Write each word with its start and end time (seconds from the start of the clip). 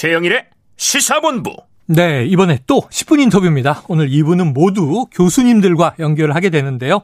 최영일의 0.00 0.46
시사본부. 0.78 1.54
네, 1.84 2.24
이번에 2.24 2.60
또 2.66 2.80
10분 2.90 3.20
인터뷰입니다. 3.20 3.82
오늘 3.86 4.08
2부는 4.08 4.54
모두 4.54 5.04
교수님들과 5.12 5.96
연결을 5.98 6.34
하게 6.34 6.48
되는데요. 6.48 7.02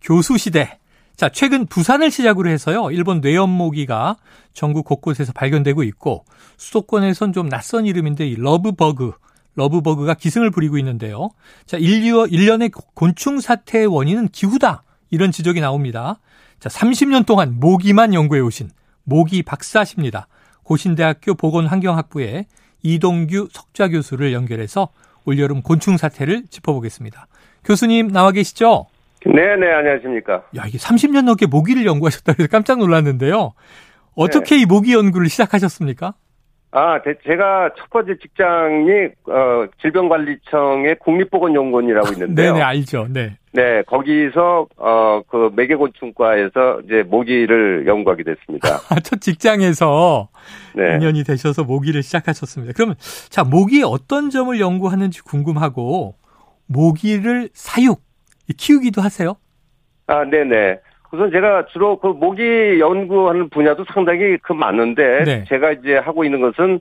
교수 0.00 0.38
시대. 0.38 0.78
자, 1.14 1.28
최근 1.28 1.66
부산을 1.66 2.10
시작으로 2.10 2.48
해서요. 2.48 2.90
일본 2.90 3.20
뇌염모기가 3.20 4.16
전국 4.54 4.86
곳곳에서 4.86 5.34
발견되고 5.34 5.82
있고 5.82 6.24
수도권에선 6.56 7.34
좀 7.34 7.50
낯선 7.50 7.84
이름인데 7.84 8.26
이 8.26 8.36
러브버그, 8.36 9.12
러브버그가 9.56 10.14
기승을 10.14 10.50
부리고 10.50 10.78
있는데요. 10.78 11.28
자, 11.66 11.76
인류, 11.76 12.26
일련의 12.30 12.70
곤충 12.94 13.40
사태의 13.40 13.88
원인은 13.88 14.28
기후다. 14.28 14.84
이런 15.10 15.32
지적이 15.32 15.60
나옵니다. 15.60 16.18
자, 16.60 16.70
30년 16.70 17.26
동안 17.26 17.60
모기만 17.60 18.14
연구해 18.14 18.40
오신 18.40 18.70
모기 19.04 19.42
박사십니다. 19.42 20.28
고신대학교 20.68 21.32
보건환경학부의 21.34 22.44
이동규 22.82 23.48
석좌 23.50 23.88
교수를 23.88 24.34
연결해서 24.34 24.88
올여름 25.24 25.62
곤충 25.62 25.96
사태를 25.96 26.42
짚어보겠습니다. 26.50 27.26
교수님 27.64 28.08
나와 28.08 28.32
계시죠? 28.32 28.86
네, 29.24 29.56
네, 29.56 29.72
안녕하십니까. 29.72 30.44
야, 30.56 30.64
이게 30.66 30.76
30년 30.76 31.24
넘게 31.24 31.46
모기를 31.46 31.86
연구하셨다고 31.86 32.42
해서 32.42 32.50
깜짝 32.50 32.78
놀랐는데요. 32.78 33.52
어떻게 34.14 34.56
네. 34.56 34.62
이 34.62 34.66
모기 34.66 34.92
연구를 34.92 35.28
시작하셨습니까? 35.28 36.12
아, 36.70 37.00
제가 37.26 37.70
첫 37.78 37.88
번째 37.88 38.16
직장이 38.20 38.90
어, 39.26 39.66
질병관리청의 39.80 40.96
국립보건연구원이라고 41.00 42.08
있는데요. 42.12 42.52
네 42.52 42.58
네 42.58 42.62
알죠. 42.62 43.06
네. 43.08 43.37
네, 43.52 43.82
거기서 43.82 44.66
어 44.76 45.08
그 45.28 45.50
매개곤충과에서 45.54 46.80
이제 46.84 47.02
모기를 47.02 47.86
연구하게 47.86 48.22
됐습니다. 48.24 48.68
첫 49.02 49.20
직장에서 49.20 50.28
네. 50.74 50.94
인연이 50.96 51.24
되셔서 51.24 51.64
모기를 51.64 52.02
시작하셨습니다. 52.02 52.72
그러면 52.74 52.96
자 53.28 53.44
모기의 53.44 53.84
어떤 53.84 54.30
점을 54.30 54.58
연구하는지 54.58 55.22
궁금하고 55.22 56.14
모기를 56.66 57.48
사육 57.52 58.00
키우기도 58.56 59.02
하세요? 59.02 59.36
아, 60.06 60.24
네 60.24 60.44
네. 60.44 60.80
우선 61.12 61.30
제가 61.30 61.66
주로 61.72 61.98
그 61.98 62.08
모기 62.08 62.42
연구하는 62.78 63.48
분야도 63.48 63.84
상당히 63.92 64.36
그 64.42 64.52
많은데 64.52 65.24
네. 65.24 65.44
제가 65.48 65.72
이제 65.72 65.96
하고 65.96 66.24
있는 66.24 66.40
것은 66.40 66.80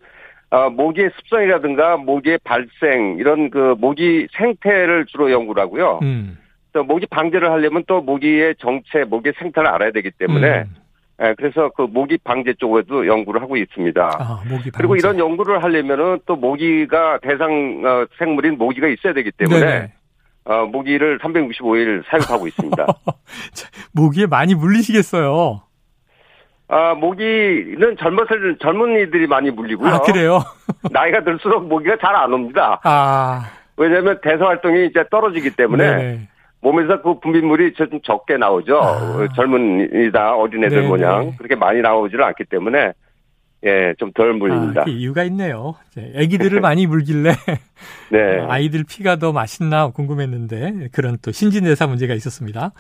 어, 0.49 0.69
모기의 0.69 1.09
습성이라든가 1.17 1.97
모기의 1.97 2.39
발생 2.43 3.17
이런 3.19 3.49
그 3.49 3.75
모기 3.79 4.27
생태를 4.31 5.05
주로 5.07 5.31
연구를 5.31 5.61
하고요. 5.63 5.99
음. 6.03 6.37
또 6.77 6.83
모기 6.83 7.07
방제를 7.07 7.49
하려면 7.51 7.83
또 7.87 8.01
모기의 8.01 8.53
정체, 8.59 9.03
모기의 9.03 9.33
생태를 9.39 9.67
알아야 9.67 9.89
되기 9.89 10.11
때문에 10.11 10.59
음. 10.59 10.75
예, 11.23 11.33
그래서 11.35 11.71
그 11.75 11.81
모기 11.81 12.19
방제 12.23 12.53
쪽에도 12.59 13.07
연구를 13.07 13.41
하고 13.41 13.57
있습니다. 13.57 14.17
아, 14.19 14.43
모기 14.47 14.69
그리고 14.69 14.95
이런 14.95 15.17
연구를 15.17 15.63
하려면은 15.63 16.19
또 16.27 16.35
모기가 16.35 17.17
대상 17.23 17.81
어, 17.83 18.05
생물인 18.19 18.59
모기가 18.59 18.87
있어야 18.89 19.13
되기 19.13 19.31
때문에 19.31 19.59
네네. 19.59 19.93
어, 20.45 20.65
모기를 20.67 21.17
365일 21.17 22.03
사육하고 22.11 22.45
있습니다. 22.47 22.85
모기에 23.93 24.27
많이 24.27 24.53
물리시겠어요. 24.53 25.63
아, 26.67 26.93
모기는 26.93 27.97
젊었을, 27.97 28.57
젊은이들이 28.61 29.25
많이 29.25 29.49
물리고요. 29.49 29.89
아, 29.89 30.01
그래요? 30.01 30.43
나이가 30.91 31.23
들수록 31.23 31.65
모기가 31.67 31.97
잘 31.99 32.13
안 32.15 32.31
옵니다. 32.31 32.79
아. 32.83 33.49
왜냐면 33.77 34.19
대사 34.21 34.45
활동이 34.45 34.85
이제 34.85 35.03
떨어지기 35.09 35.51
때문에 35.55 35.95
네네. 35.95 36.27
몸에서 36.61 37.01
그 37.01 37.19
분비물이 37.19 37.73
좀 37.73 37.87
적게 38.03 38.37
나오죠. 38.37 38.79
아. 38.79 39.27
젊은이다, 39.35 40.35
어린애들 40.35 40.77
네네. 40.77 40.87
모양. 40.87 41.35
그렇게 41.37 41.55
많이 41.55 41.81
나오지를 41.81 42.23
않기 42.23 42.45
때문에 42.45 42.93
예, 43.65 43.95
좀 43.97 44.11
덜 44.13 44.33
물립니다. 44.33 44.81
아, 44.81 44.85
이유가 44.87 45.23
있네요. 45.23 45.75
아기들을 46.15 46.61
많이 46.61 46.85
물길래 46.85 47.31
네. 48.11 48.45
아이들 48.47 48.83
피가 48.83 49.17
더 49.17 49.31
맛있나 49.31 49.89
궁금했는데 49.89 50.89
그런 50.91 51.17
또 51.23 51.31
신진대사 51.31 51.87
문제가 51.87 52.13
있었습니다. 52.13 52.71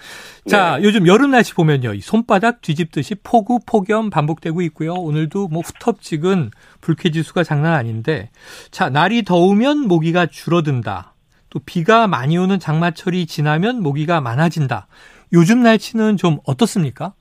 자, 0.47 0.77
네. 0.77 0.83
요즘 0.83 1.07
여름 1.07 1.31
날씨 1.31 1.55
보면요. 1.55 1.93
이 1.95 1.99
손바닥 1.99 2.61
뒤집듯이 2.61 3.15
폭우, 3.23 3.59
폭염 3.65 4.11
반복되고 4.11 4.61
있고요. 4.61 4.93
오늘도 4.93 5.47
뭐 5.47 5.61
후텁지근 5.61 6.51
불쾌지수가 6.81 7.43
장난 7.43 7.73
아닌데 7.73 8.29
자, 8.69 8.89
날이 8.89 9.23
더우면 9.23 9.87
모기가 9.87 10.27
줄어든다. 10.27 11.15
또 11.49 11.59
비가 11.65 12.07
많이 12.07 12.37
오는 12.37 12.59
장마철이 12.59 13.25
지나면 13.25 13.81
모기가 13.81 14.21
많아진다. 14.21 14.87
요즘 15.33 15.61
날씨는 15.63 16.17
좀 16.17 16.37
어떻습니까? 16.45 17.13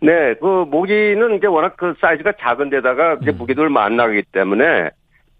네, 0.00 0.34
그 0.34 0.66
모기는 0.68 1.36
이제 1.36 1.46
워낙 1.46 1.76
그 1.76 1.94
사이즈가 2.00 2.32
작은 2.38 2.70
데다가 2.70 3.18
이제 3.22 3.30
음. 3.30 3.38
무게도 3.38 3.64
안 3.76 3.96
나가기 3.96 4.24
때문에 4.32 4.90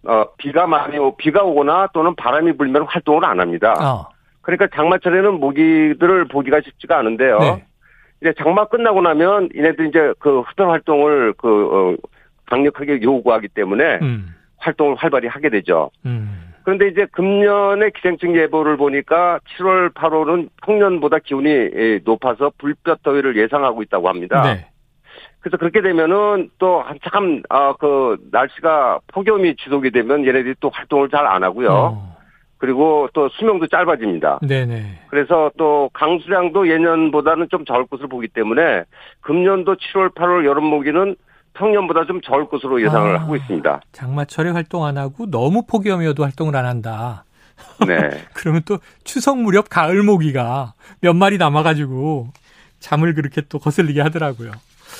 어 0.04 0.24
비가 0.38 0.66
많이 0.66 0.98
오 0.98 1.16
비가 1.16 1.42
오거나 1.42 1.88
또는 1.92 2.14
바람이 2.16 2.56
불면 2.56 2.84
활동을 2.88 3.24
안 3.24 3.40
합니다. 3.40 3.72
어. 3.72 4.08
그러니까 4.40 4.68
장마철에는 4.74 5.40
모기들을 5.40 6.28
보기가 6.28 6.60
쉽지가 6.60 6.98
않은데요. 6.98 7.38
네. 7.38 7.64
이제 8.22 8.32
장마 8.38 8.66
끝나고 8.66 9.02
나면 9.02 9.50
이네들 9.54 9.88
이제 9.88 10.14
그 10.18 10.40
흡연 10.40 10.70
활동을 10.70 11.34
그 11.36 11.48
어, 11.48 11.96
강력하게 12.46 13.02
요구하기 13.02 13.48
때문에 13.48 13.98
음. 14.02 14.34
활동을 14.58 14.94
활발히 14.96 15.28
하게 15.28 15.50
되죠. 15.50 15.90
음. 16.06 16.45
그런데 16.66 16.88
이제 16.88 17.06
금년의 17.12 17.92
기생충 17.92 18.34
예보를 18.36 18.76
보니까 18.76 19.38
7월, 19.56 19.94
8월은 19.94 20.48
평년보다 20.64 21.20
기온이 21.20 21.48
예, 21.48 22.00
높아서 22.04 22.50
불볕 22.58 23.04
더위를 23.04 23.36
예상하고 23.36 23.84
있다고 23.84 24.08
합니다. 24.08 24.42
네. 24.42 24.66
그래서 25.38 25.58
그렇게 25.58 25.80
되면은 25.80 26.50
또 26.58 26.80
한참 26.80 27.40
아그 27.48 28.16
날씨가 28.32 28.98
폭염이 29.06 29.54
지속이 29.54 29.92
되면 29.92 30.26
얘네들이 30.26 30.56
또 30.58 30.68
활동을 30.70 31.08
잘 31.08 31.24
안 31.24 31.44
하고요. 31.44 31.70
어. 31.70 32.16
그리고 32.58 33.08
또 33.12 33.28
수명도 33.28 33.68
짧아집니다. 33.68 34.40
네네. 34.42 35.02
그래서 35.06 35.52
또 35.56 35.88
강수량도 35.92 36.68
예년보다는 36.68 37.46
좀 37.48 37.64
적을 37.64 37.86
것으로 37.86 38.08
보기 38.08 38.26
때문에 38.26 38.82
금년도 39.20 39.76
7월, 39.76 40.12
8월 40.16 40.44
여름 40.44 40.64
모기는 40.64 41.14
평년보다 41.56 42.06
좀 42.06 42.20
적을 42.20 42.48
것으로 42.48 42.82
예상을 42.82 43.16
아, 43.16 43.20
하고 43.20 43.36
있습니다. 43.36 43.80
장마철에 43.92 44.50
활동 44.50 44.84
안 44.84 44.98
하고 44.98 45.28
너무 45.30 45.64
폭염이어도 45.66 46.22
활동을 46.22 46.56
안 46.56 46.66
한다. 46.66 47.24
네. 47.86 47.96
그러면 48.34 48.62
또 48.64 48.78
추석 49.04 49.38
무렵 49.38 49.68
가을 49.68 50.02
모기가 50.02 50.74
몇 51.00 51.14
마리 51.14 51.38
남아가지고 51.38 52.28
잠을 52.78 53.14
그렇게 53.14 53.42
또 53.48 53.58
거슬리게 53.58 54.00
하더라고요. 54.00 54.52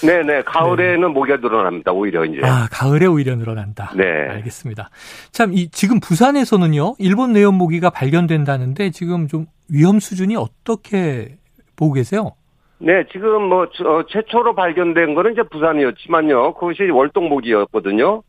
네네. 0.03 0.43
가을에는 0.43 1.01
네. 1.01 1.07
모기가 1.07 1.39
늘어납니다. 1.39 1.93
오히려 1.93 2.25
이제. 2.25 2.41
아, 2.43 2.69
가을에 2.71 3.07
오히려 3.07 3.35
늘어난다. 3.37 3.93
네. 3.95 4.05
알겠습니다. 4.05 4.91
참, 5.33 5.53
이, 5.55 5.71
지금 5.71 6.01
부산에서는요, 6.01 6.97
일본 6.99 7.33
내연 7.33 7.55
모기가 7.55 7.91
발견된다는데 7.91 8.91
지금 8.91 9.29
좀 9.29 9.47
위험 9.69 10.01
수준이 10.01 10.37
어떻게 10.37 11.37
보고 11.77 11.95
계세요? 11.95 12.33
네, 12.79 13.05
지금 13.11 13.43
뭐 13.49 13.63
어, 13.63 14.03
최초로 14.09 14.55
발견된 14.55 15.15
거는 15.15 15.33
이제 15.33 15.43
부산이었지만요. 15.43 16.55
그것이 16.55 16.85
월동모기였거든요. 16.91 18.23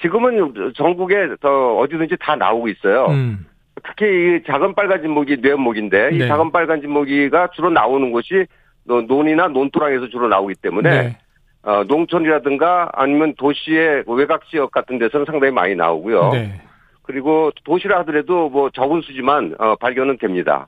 지금은 0.00 0.72
전국에 0.76 1.28
더 1.40 1.76
어디든지 1.78 2.16
다 2.20 2.36
나오고 2.36 2.68
있어요. 2.68 3.06
음. 3.06 3.46
특히 3.84 4.06
이 4.06 4.42
작은 4.46 4.74
빨간진 4.74 5.10
모기 5.10 5.36
뇌염모기인데 5.36 6.10
네. 6.10 6.16
이 6.16 6.28
작은 6.28 6.52
빨간진 6.52 6.90
모기가 6.90 7.50
주로 7.54 7.70
나오는 7.70 8.10
곳이 8.12 8.46
논이나 8.84 9.48
논두랑에서 9.48 10.08
주로 10.08 10.28
나오기 10.28 10.54
때문에 10.62 10.90
네. 10.90 11.18
어, 11.62 11.84
농촌이라든가 11.84 12.90
아니면 12.92 13.34
도시의 13.36 14.04
외곽 14.06 14.46
지역 14.48 14.70
같은 14.70 14.98
데서는 14.98 15.26
상당히 15.26 15.52
많이 15.52 15.74
나오고요. 15.74 16.30
네. 16.30 16.60
그리고 17.02 17.50
도시라 17.64 18.00
하더라도 18.00 18.48
뭐 18.48 18.70
적은 18.70 19.00
수지만 19.02 19.54
어, 19.58 19.74
발견은 19.76 20.18
됩니다. 20.18 20.66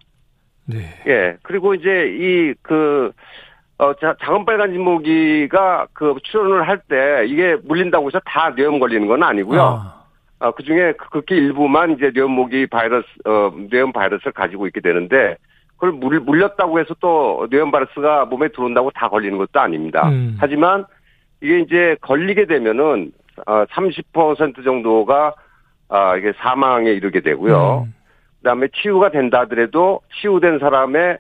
네. 0.71 0.85
예. 1.07 1.37
그리고 1.43 1.75
이제 1.75 2.09
이 2.19 2.55
그, 2.63 3.13
어, 3.79 3.95
자, 3.95 4.15
작은 4.21 4.45
빨간 4.45 4.73
진모기가 4.73 5.89
그 5.93 6.15
출현을 6.25 6.67
할 6.69 6.81
때 6.89 7.25
이게 7.27 7.57
물린다고 7.65 8.09
해서 8.09 8.21
다 8.25 8.51
뇌염 8.55 8.79
걸리는 8.79 9.07
건 9.07 9.23
아니고요. 9.23 9.61
아. 9.61 10.01
어, 10.41 10.51
그 10.53 10.63
중에 10.63 10.95
극히 11.11 11.37
일부만 11.37 11.93
이제 11.93 12.11
뇌염모기 12.15 12.67
바이러스, 12.69 13.07
어, 13.27 13.53
뇌염 13.71 13.93
바이러스를 13.93 14.33
가지고 14.33 14.67
있게 14.67 14.81
되는데 14.81 15.37
그걸 15.77 15.93
물, 15.93 16.19
물렸다고 16.21 16.81
해서 16.81 16.95
또 17.01 17.47
뇌염 17.51 17.71
바이러스가 17.71 18.25
몸에 18.27 18.49
들어온다고 18.49 18.91
다 18.91 19.09
걸리는 19.09 19.37
것도 19.37 19.61
아닙니다. 19.61 20.09
음. 20.09 20.37
하지만 20.41 20.85
이게 21.43 21.61
이제 21.61 21.97
걸리게 22.01 22.47
되면은 22.47 23.13
어, 23.47 23.65
30% 23.67 24.65
정도가 24.65 25.35
아, 25.89 26.17
이게 26.17 26.33
사망에 26.39 26.91
이르게 26.91 27.21
되고요. 27.21 27.87
음. 27.87 27.95
그다음에 28.43 28.69
치유가 28.75 29.11
된다 29.11 29.41
하더라도 29.41 30.01
치유된 30.21 30.59
사람의 30.59 31.19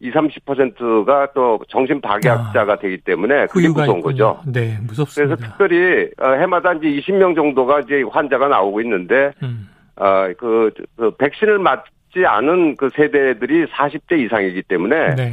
20, 0.00 0.14
30%가 0.46 1.32
또 1.34 1.58
정신 1.68 2.00
박약자가 2.00 2.72
아, 2.74 2.76
되기 2.76 2.98
때문에 2.98 3.46
그게 3.46 3.66
무서운 3.68 3.98
있군요. 3.98 4.02
거죠. 4.02 4.40
네, 4.46 4.78
무섭습니다. 4.86 5.34
그래서 5.34 5.50
특별히 5.50 6.08
어, 6.20 6.32
해마다 6.34 6.72
이제 6.74 6.86
20명 6.86 7.34
정도가 7.34 7.80
이제 7.80 8.02
환자가 8.08 8.46
나오고 8.48 8.80
있는데 8.82 9.32
음. 9.42 9.68
어 9.96 10.28
그 10.38 10.70
그 10.96 11.10
백신을 11.16 11.58
맞지 11.58 12.24
않은 12.24 12.76
그 12.76 12.88
세대들이 12.94 13.66
40대 13.66 14.20
이상이기 14.24 14.62
때문에 14.62 15.14
네. 15.16 15.32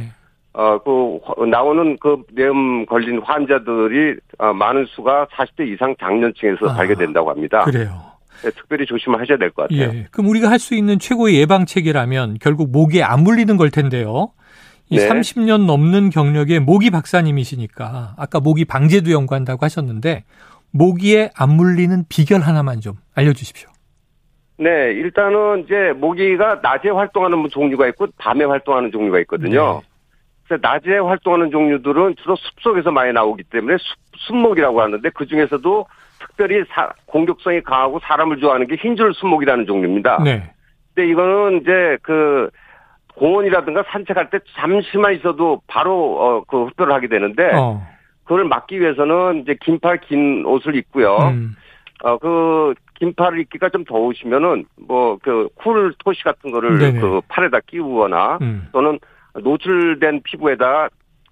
어, 0.52 0.78
그, 0.78 1.44
나오는 1.44 1.96
그 2.00 2.22
뇌염 2.34 2.86
걸린 2.86 3.20
환자들이 3.22 4.16
어, 4.38 4.52
많은 4.52 4.86
수가 4.86 5.26
40대 5.32 5.68
이상 5.68 5.94
장년층에서 6.00 6.70
아, 6.70 6.74
발견된다고 6.74 7.30
합니다. 7.30 7.62
그래요. 7.64 7.90
네, 8.46 8.50
특별히 8.52 8.86
조심하셔야 8.86 9.38
될 9.38 9.50
것 9.50 9.68
같아요. 9.68 9.90
예. 9.94 10.06
그럼 10.10 10.28
우리가 10.28 10.50
할 10.50 10.58
수 10.58 10.74
있는 10.74 10.98
최고의 10.98 11.36
예방책이라면 11.40 12.38
결국 12.40 12.70
모기에 12.72 13.02
안 13.02 13.22
물리는 13.22 13.56
걸 13.56 13.70
텐데요. 13.70 14.32
이 14.88 14.96
네. 14.98 15.08
30년 15.08 15.66
넘는 15.66 16.10
경력의 16.10 16.60
모기 16.60 16.90
박사님이시니까 16.90 18.14
아까 18.16 18.40
모기 18.40 18.64
방제도 18.64 19.10
연구한다고 19.10 19.64
하셨는데 19.64 20.24
모기에 20.72 21.30
안 21.36 21.50
물리는 21.50 22.04
비결 22.08 22.40
하나만 22.40 22.80
좀 22.80 22.94
알려주십시오. 23.14 23.68
네, 24.58 24.92
일단은 24.92 25.64
이제 25.64 25.92
모기가 25.96 26.60
낮에 26.62 26.88
활동하는 26.88 27.46
종류가 27.50 27.88
있고 27.88 28.06
밤에 28.16 28.44
활동하는 28.44 28.90
종류가 28.90 29.20
있거든요. 29.20 29.80
네. 29.82 29.88
그래서 30.48 30.60
낮에 30.62 30.98
활동하는 30.98 31.50
종류들은 31.50 32.16
주로 32.22 32.36
숲속에서 32.36 32.90
많이 32.92 33.12
나오기 33.12 33.42
때문에 33.44 33.76
숲, 33.78 34.18
숲목이라고 34.28 34.80
하는데 34.80 35.10
그 35.10 35.26
중에서도 35.26 35.86
특별히 36.28 36.64
사, 36.70 36.90
공격성이 37.06 37.60
강하고 37.62 38.00
사람을 38.02 38.38
좋아하는 38.40 38.66
게 38.66 38.76
흰줄 38.76 39.14
숲목이라는 39.14 39.66
종류입니다. 39.66 40.22
네. 40.24 40.50
근데 40.94 41.10
이거는 41.10 41.60
이제 41.62 41.98
그 42.02 42.50
공원이라든가 43.14 43.84
산책할 43.88 44.30
때 44.30 44.38
잠시만 44.56 45.14
있어도 45.14 45.62
바로 45.66 46.20
어, 46.20 46.44
그 46.46 46.66
흡혈을 46.66 46.92
하게 46.92 47.08
되는데 47.08 47.50
어. 47.54 47.86
그걸 48.24 48.44
막기 48.44 48.80
위해서는 48.80 49.42
이제 49.42 49.56
긴팔 49.60 50.00
긴 50.00 50.44
옷을 50.44 50.74
입고요. 50.76 51.16
음. 51.16 51.56
어그 52.02 52.74
긴팔을 52.98 53.40
입기가 53.40 53.70
좀 53.70 53.84
더우시면은 53.84 54.66
뭐 54.86 55.16
그 55.22 55.48
쿨 55.54 55.94
토시 56.04 56.22
같은 56.24 56.50
거를 56.50 56.78
네네. 56.78 57.00
그 57.00 57.20
팔에다 57.28 57.60
끼우거나 57.66 58.38
음. 58.42 58.68
또는 58.72 58.98
노출된 59.34 60.22
피부에다 60.24 60.88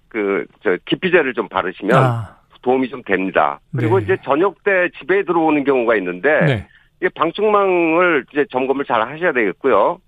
그 0.09 0.47
저 0.63 0.77
기피제를 0.85 1.33
좀 1.35 1.47
바르시면 1.49 1.95
아. 2.03 2.35
도움이 2.65 2.89
좀 2.89 3.03
됩니다. 3.03 3.59
그리고 3.77 3.99
네. 3.99 4.05
이제 4.05 4.17
저녁 4.23 4.63
때 4.63 4.89
집에 4.97 5.23
들어오는 5.23 5.63
경우가 5.63 5.95
있는데 5.97 6.45
네. 6.45 6.67
이게 6.99 7.09
방충망을 7.13 8.25
이제 8.31 8.45
점검을 8.49 8.85
잘 8.85 9.01
하셔야 9.01 9.31
되겠고요. 9.33 9.99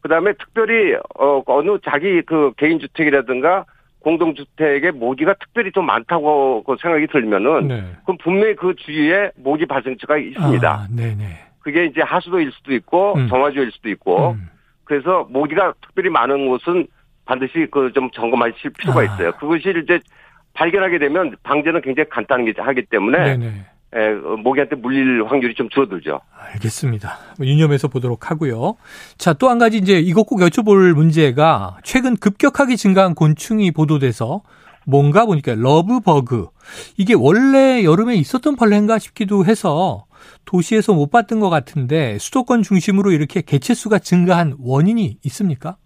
그다음에 0.00 0.32
특별히 0.34 0.94
어 1.18 1.42
어느 1.46 1.76
자기 1.84 2.22
그 2.22 2.52
개인 2.56 2.78
주택이라든가 2.78 3.64
공동 3.98 4.34
주택에 4.36 4.92
모기가 4.92 5.34
특별히 5.40 5.72
좀 5.72 5.86
많다고 5.86 6.62
그 6.62 6.76
생각이 6.80 7.08
들면은 7.08 7.68
네. 7.68 7.84
그럼 8.04 8.18
분명히 8.22 8.54
그 8.54 8.74
주위에 8.76 9.32
모기 9.36 9.66
발생처가 9.66 10.16
있습니다. 10.18 10.70
아, 10.70 10.86
네네. 10.94 11.24
그게 11.62 11.86
이제 11.86 12.00
하수도일 12.02 12.52
수도 12.52 12.72
있고 12.74 13.14
음. 13.16 13.28
정화조일 13.28 13.72
수도 13.72 13.88
있고 13.88 14.32
음. 14.32 14.48
그래서 14.84 15.26
모기가 15.30 15.72
특별히 15.80 16.10
많은 16.10 16.46
곳은 16.46 16.86
반드시 17.24 17.66
그 17.72 17.90
좀 17.92 18.08
점검하실 18.10 18.70
필요가 18.78 19.00
아. 19.00 19.04
있어요. 19.04 19.32
그것이 19.32 19.72
이제 19.82 19.98
발견하게 20.54 20.98
되면 20.98 21.36
방제는 21.42 21.82
굉장히 21.82 22.08
간단하기 22.08 22.86
때문에 22.90 23.36
네네. 23.36 23.66
에, 23.96 24.12
모기한테 24.42 24.76
물릴 24.76 25.24
확률이 25.24 25.54
좀 25.54 25.68
줄어들죠. 25.68 26.20
알겠습니다. 26.52 27.16
뭐 27.38 27.46
유념해서 27.46 27.88
보도록 27.88 28.30
하고요. 28.30 28.76
자, 29.18 29.32
또 29.34 29.48
한 29.48 29.58
가지 29.58 29.76
이제 29.78 29.98
이것 29.98 30.24
꼭 30.26 30.40
여쭤볼 30.40 30.94
문제가 30.94 31.78
최근 31.84 32.16
급격하게 32.16 32.76
증가한 32.76 33.14
곤충이 33.14 33.70
보도돼서 33.72 34.42
뭔가 34.86 35.24
보니까 35.26 35.54
러브버그. 35.56 36.48
이게 36.98 37.14
원래 37.16 37.84
여름에 37.84 38.16
있었던 38.16 38.56
벌레인가 38.56 38.98
싶기도 38.98 39.44
해서 39.44 40.04
도시에서 40.44 40.92
못 40.92 41.10
봤던 41.10 41.40
것 41.40 41.48
같은데 41.50 42.18
수도권 42.18 42.62
중심으로 42.62 43.12
이렇게 43.12 43.42
개체수가 43.42 43.98
증가한 44.00 44.56
원인이 44.60 45.18
있습니까? 45.24 45.76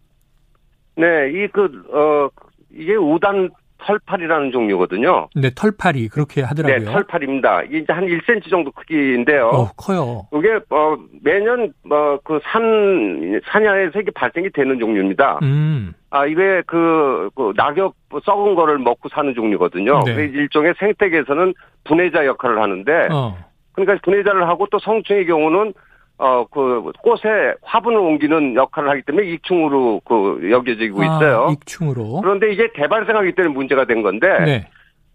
네, 0.96 1.30
이 1.30 1.46
그, 1.52 1.62
어, 1.92 2.28
이게 2.74 2.94
우단 2.96 3.50
털팔이라는 3.88 4.52
종류거든요. 4.52 5.28
네, 5.34 5.50
털팔이 5.54 6.08
그렇게 6.08 6.42
하더라고요. 6.42 6.78
네, 6.78 6.92
털팔입니다. 6.92 7.62
이게 7.62 7.78
이제 7.78 7.92
한 7.92 8.04
1cm 8.04 8.50
정도 8.50 8.70
크기인데요. 8.70 9.48
어, 9.48 9.70
커요. 9.76 10.28
이게 10.34 10.60
어 10.68 10.96
매년 11.22 11.72
뭐그산 11.84 13.40
산야에서 13.46 14.00
이게 14.00 14.10
발생이 14.10 14.50
되는 14.50 14.78
종류입니다. 14.78 15.38
음. 15.42 15.94
아 16.10 16.26
이게 16.26 16.62
그, 16.66 17.30
그 17.34 17.54
낙엽 17.56 17.94
썩은 18.24 18.54
거를 18.54 18.78
먹고 18.78 19.08
사는 19.08 19.34
종류거든요. 19.34 20.02
네. 20.04 20.12
일종의 20.26 20.74
생태계에서는 20.78 21.54
분해자 21.84 22.26
역할을 22.26 22.60
하는데 22.60 23.08
어. 23.10 23.38
그러니까 23.72 23.98
분해자를 24.04 24.46
하고 24.48 24.66
또 24.70 24.78
성충의 24.78 25.26
경우는 25.26 25.72
어, 26.18 26.44
그, 26.50 26.90
꽃에 27.02 27.54
화분을 27.62 27.96
옮기는 27.96 28.56
역할을 28.56 28.90
하기 28.90 29.02
때문에 29.02 29.28
익충으로 29.28 30.00
그, 30.04 30.50
여겨지고 30.50 31.02
아, 31.02 31.04
있어요. 31.04 31.46
아, 31.48 31.52
익충으로. 31.52 32.20
그런데 32.20 32.52
이게 32.52 32.68
개발생하기 32.74 33.32
때문에 33.32 33.54
문제가 33.54 33.84
된 33.84 34.02
건데. 34.02 34.26
네. 34.44 34.68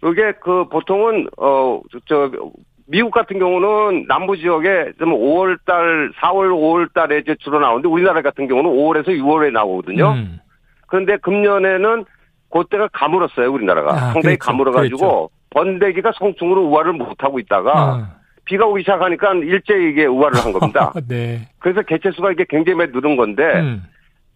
이게 0.05 0.31
그, 0.41 0.65
보통은, 0.69 1.27
어, 1.37 1.81
저, 2.05 2.31
미국 2.85 3.11
같은 3.11 3.37
경우는 3.37 4.05
남부 4.07 4.37
지역에 4.37 4.93
좀 4.97 5.11
5월 5.11 5.57
달, 5.65 6.11
4월, 6.21 6.49
5월 6.51 6.93
달에 6.93 7.19
이제 7.19 7.35
주로 7.39 7.59
나오는데 7.59 7.87
우리나라 7.87 8.21
같은 8.21 8.47
경우는 8.47 8.69
5월에서 8.69 9.07
6월에 9.07 9.51
나오거든요. 9.51 10.11
음. 10.11 10.39
그런데 10.87 11.17
금년에는 11.17 12.05
그때가 12.49 12.89
가물었어요, 12.93 13.51
우리나라가. 13.51 13.91
아, 13.91 13.95
상당히 14.11 14.37
그렇죠. 14.37 14.45
가물어가지고 14.45 14.97
그렇죠. 14.97 15.29
번데기가 15.49 16.11
성충으로 16.17 16.65
우화를 16.67 16.93
못하고 16.93 17.39
있다가 17.39 17.95
음. 17.95 18.05
비가 18.45 18.65
오기 18.65 18.81
시작하니까 18.81 19.33
일제히 19.35 19.89
이게 19.91 20.05
우화를 20.05 20.43
한 20.43 20.51
겁니다. 20.51 20.93
네. 21.07 21.47
그래서 21.59 21.81
개체수가 21.81 22.31
이게 22.31 22.45
굉장히 22.49 22.77
많이 22.77 22.91
늘은 22.91 23.15
건데, 23.15 23.43
음. 23.59 23.83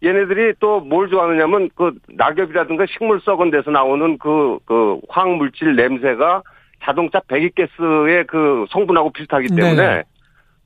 얘네들이 0.04 0.54
또 0.60 0.80
뭘 0.80 1.10
좋아하느냐면 1.10 1.70
그 1.76 1.92
낙엽이라든가 2.10 2.86
식물 2.88 3.20
썩은 3.22 3.52
데서 3.52 3.72
나오는 3.72 4.18
그, 4.20 4.60
그 4.66 5.00
화학물질 5.10 5.76
냄새가 5.76 6.44
자동차 6.84 7.20
배기가스의 7.28 8.26
그 8.28 8.66
성분하고 8.70 9.12
비슷하기 9.12 9.48
때문에 9.48 9.76
네 9.76 10.04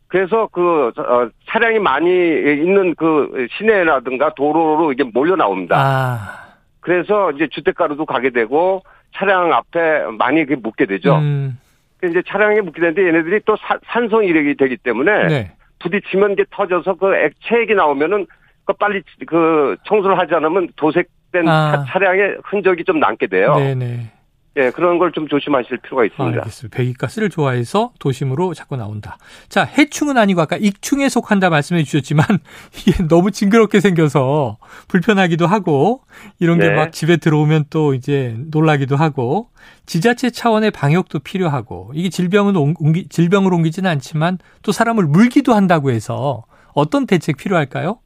그래서 0.08 0.50
그 0.52 0.92
어, 0.98 1.30
차량이 1.50 1.80
많이 1.80 2.10
있는 2.10 2.94
그 2.96 3.48
시내라든가 3.58 4.34
도로로 4.34 4.92
이게 4.92 5.06
몰려 5.06 5.38
나옵니다. 5.38 5.78
아. 5.78 6.42
그래서 6.82 7.32
이제 7.32 7.48
주택가로도 7.50 8.06
가게 8.06 8.30
되고 8.30 8.84
차량 9.16 9.54
앞에 9.54 10.08
많이 10.18 10.44
묻게 10.44 10.86
되죠. 10.86 11.16
음. 11.16 11.58
이제 12.04 12.22
차량에 12.28 12.62
묻게 12.62 12.82
되는데 12.82 13.08
얘네들이 13.08 13.42
또 13.46 13.56
사, 13.58 13.78
산성 13.86 14.26
이력이 14.26 14.56
되기 14.56 14.78
때문에 14.78 15.28
네. 15.28 15.52
부딪히면 15.80 16.34
이게 16.34 16.46
터져서 16.52 16.96
그 16.96 17.16
액체액이 17.16 17.76
나오면은 17.76 18.28
그 18.66 18.74
빨리 18.74 19.02
그 19.28 19.76
청소를 19.86 20.18
하지 20.18 20.34
않으면 20.36 20.70
도색된 20.76 21.48
아. 21.48 21.86
차량의 21.88 22.38
흔적이 22.44 22.84
좀 22.84 23.00
남게 23.00 23.28
돼요. 23.28 23.56
네네. 23.56 24.12
예, 24.58 24.70
그런 24.72 24.98
걸 25.00 25.12
좀 25.14 25.28
조심하실 25.30 25.78
필요가 25.78 26.04
있습니다. 26.06 26.40
알겠습니다. 26.40 26.76
배기가스를 26.78 27.30
좋아해서 27.30 27.92
도심으로 28.00 28.54
자꾸 28.54 28.76
나온다. 28.76 29.18
자, 29.48 29.64
해충은 29.64 30.18
아니고 30.18 30.42
아까 30.42 30.58
익충에 30.58 31.08
속한다 31.10 31.50
말씀해 31.50 31.84
주셨지만 31.84 32.26
이게 32.88 33.08
너무 33.08 33.32
징그럽게 33.32 33.80
생겨서 33.80 34.58
불편하기도 34.90 35.48
하고 35.48 36.02
이런 36.40 36.60
네. 36.60 36.70
게막 36.70 36.92
집에 36.92 37.18
들어오면 37.18 37.66
또 37.70 37.94
이제 37.94 38.36
놀라기도 38.52 38.96
하고 38.98 39.50
지자체 39.86 40.30
차원의 40.30 40.72
방역도 40.72 41.20
필요하고 41.20 41.92
이게 41.94 42.10
질병은 42.10 42.56
옮기, 42.58 43.08
질병을 43.08 43.54
옮기지는 43.54 43.90
않지만 43.90 44.38
또 44.64 44.72
사람을 44.72 45.06
물기도 45.06 45.54
한다고 45.54 45.92
해서 45.92 46.44
어떤 46.74 47.06
대책 47.06 47.38
필요할까요? 47.38 48.00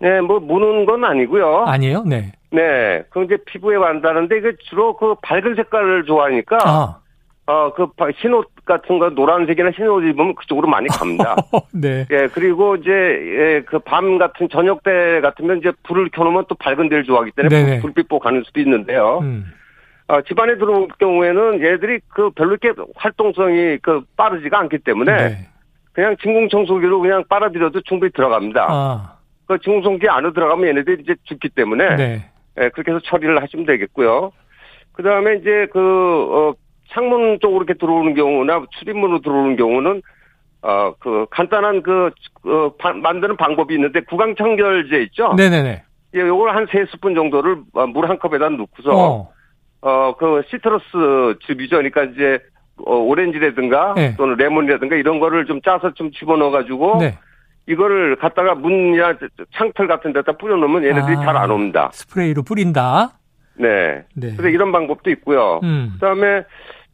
네, 0.00 0.20
뭐 0.20 0.40
무는 0.40 0.86
건 0.86 1.04
아니고요. 1.04 1.64
아니에요? 1.66 2.04
네. 2.04 2.32
네. 2.50 3.04
그 3.10 3.24
이제 3.24 3.36
피부에 3.46 3.76
완다는데 3.76 4.38
이게 4.38 4.52
주로 4.68 4.96
그 4.96 5.14
밝은 5.22 5.54
색깔을 5.54 6.04
좋아하니까 6.04 6.58
아. 6.64 6.96
어, 7.46 7.72
그 7.74 7.88
흰옷 8.16 8.46
같은 8.64 8.98
거 9.00 9.10
노란색이나 9.10 9.70
흰옷 9.72 10.04
입으면 10.04 10.34
그쪽으로 10.36 10.68
많이 10.68 10.86
갑니다. 10.88 11.34
네. 11.72 12.06
예, 12.10 12.28
그리고 12.32 12.76
이제 12.76 12.90
예, 12.90 13.62
그 13.66 13.78
밤 13.80 14.18
같은 14.18 14.48
저녁 14.50 14.82
때 14.84 15.20
같으면 15.20 15.58
이제 15.58 15.72
불을 15.82 16.10
켜놓으면 16.10 16.44
또 16.48 16.54
밝은 16.54 16.88
데를 16.88 17.02
좋아하기 17.04 17.32
때문에 17.32 17.80
불, 17.80 17.92
빛 17.92 18.08
보고 18.08 18.20
가는 18.22 18.42
수도 18.44 18.60
있는데요. 18.60 19.18
음. 19.22 19.46
어, 20.06 20.20
집안에 20.22 20.58
들어올 20.58 20.88
경우에는 20.98 21.60
얘들이 21.62 22.00
그 22.08 22.30
별로 22.30 22.56
이렇게 22.60 22.72
활동성이 22.96 23.78
그 23.78 24.02
빠르지가 24.16 24.58
않기 24.60 24.78
때문에 24.78 25.16
네. 25.16 25.48
그냥 25.92 26.16
진공청소기로 26.22 27.00
그냥 27.00 27.24
빨아들여도 27.28 27.80
충분히 27.82 28.12
들어갑니다. 28.12 28.66
아. 28.68 29.16
그 29.46 29.58
진공청소기 29.58 30.08
안으로 30.08 30.32
들어가면 30.32 30.68
얘네들이 30.68 31.02
이제 31.02 31.14
죽기 31.24 31.48
때문에 31.48 31.96
네. 31.96 32.30
예, 32.58 32.68
그렇게 32.70 32.90
해서 32.90 33.00
처리를 33.04 33.42
하시면 33.42 33.66
되겠고요. 33.66 34.32
그 34.92 35.02
다음에 35.02 35.36
이제 35.36 35.66
그, 35.72 35.78
어, 35.78 36.54
창문 36.92 37.38
쪽으로 37.40 37.64
이렇게 37.64 37.78
들어오는 37.78 38.14
경우나 38.14 38.64
출입문으로 38.78 39.20
들어오는 39.20 39.56
경우는 39.56 40.02
어, 40.62 40.92
그, 40.98 41.26
간단한 41.30 41.82
그, 41.82 42.10
어, 42.44 42.72
바, 42.78 42.92
만드는 42.92 43.36
방법이 43.36 43.74
있는데 43.74 44.00
구강청결제 44.00 45.02
있죠? 45.04 45.32
네네네. 45.34 45.82
예, 46.16 46.20
요걸 46.20 46.54
한 46.54 46.66
세 46.70 46.84
스푼 46.90 47.14
정도를 47.14 47.58
어, 47.72 47.86
물한 47.86 48.18
컵에다 48.18 48.48
넣고서, 48.50 48.90
어. 48.90 49.32
어, 49.82 50.14
그 50.16 50.42
시트러스 50.50 50.84
즙이죠. 51.46 51.76
그러니까 51.76 52.02
이제, 52.04 52.40
어, 52.84 52.96
오렌지라든가 52.96 53.94
네. 53.96 54.16
또는 54.16 54.36
레몬이라든가 54.36 54.96
이런 54.96 55.20
거를 55.20 55.46
좀 55.46 55.62
짜서 55.62 55.94
좀 55.94 56.10
집어넣어가지고, 56.10 56.98
네. 56.98 57.16
이거를 57.66 58.16
갖다가 58.16 58.54
문이나 58.54 59.16
창틀 59.56 59.86
같은 59.86 60.12
데다 60.12 60.32
뿌려놓으면 60.32 60.84
얘네들이 60.84 61.16
아, 61.16 61.20
잘안 61.20 61.50
옵니다. 61.50 61.90
스프레이로 61.92 62.42
뿌린다? 62.42 63.12
네. 63.54 64.04
네. 64.14 64.32
그래서 64.36 64.48
이런 64.48 64.72
방법도 64.72 65.10
있고요. 65.10 65.60
음. 65.62 65.90
그다음에 65.94 66.42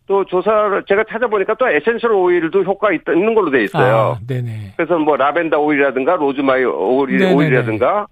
또 0.06 0.24
조사를 0.24 0.84
제가 0.86 1.04
찾아보니까 1.08 1.54
또 1.54 1.68
에센셜 1.68 2.12
오일도 2.12 2.62
효과 2.62 2.92
있, 2.92 3.02
있는 3.08 3.34
걸로 3.34 3.50
돼 3.50 3.64
있어요. 3.64 4.16
아, 4.16 4.26
네네. 4.26 4.74
그래서 4.76 4.98
뭐 4.98 5.16
라벤더 5.16 5.58
오일이라든가 5.58 6.16
로즈마리 6.16 6.64
오일, 6.64 7.22
오일이라든가 7.24 8.06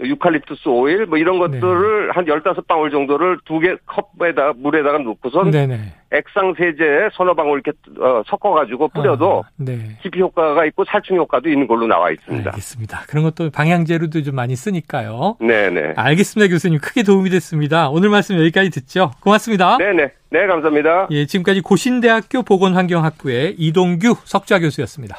유칼립투스 0.00 0.68
오일 0.68 1.06
뭐 1.06 1.18
이런 1.18 1.38
것들을 1.38 2.06
네. 2.06 2.12
한 2.14 2.24
15방울 2.24 2.90
정도를 2.92 3.38
두 3.44 3.58
개 3.58 3.74
컵에다 3.86 4.52
물에다가 4.56 4.98
넣고선 4.98 5.50
네네. 5.50 5.94
액상 6.12 6.54
세제에 6.56 7.08
서너 7.14 7.34
방울 7.34 7.60
이렇게 7.64 7.76
어, 8.00 8.22
섞어 8.26 8.52
가지고 8.52 8.88
뿌려도 8.88 9.44
아, 9.44 9.50
네. 9.56 9.98
기피 10.00 10.20
효과가 10.20 10.64
있고 10.66 10.84
살충 10.84 11.16
효과도 11.16 11.48
있는 11.50 11.66
걸로 11.66 11.86
나와 11.86 12.10
있습니다. 12.10 12.50
알겠습니다. 12.50 13.02
그런 13.08 13.24
것도 13.24 13.50
방향제로도 13.50 14.22
좀 14.22 14.34
많이 14.36 14.54
쓰니까요. 14.56 15.36
네, 15.40 15.68
네. 15.70 15.92
알겠습니다, 15.96 16.50
교수님. 16.50 16.78
크게 16.80 17.02
도움이 17.02 17.28
됐습니다. 17.30 17.90
오늘 17.90 18.08
말씀 18.08 18.38
여기까지 18.38 18.70
듣죠. 18.70 19.10
고맙습니다. 19.20 19.76
네, 19.78 19.92
네. 19.92 20.12
네, 20.30 20.46
감사합니다. 20.46 21.08
예, 21.10 21.26
지금까지 21.26 21.60
고신대학교 21.62 22.42
보건환경학부의 22.42 23.56
이동규 23.58 24.14
석좌 24.24 24.58
교수였습니다. 24.60 25.18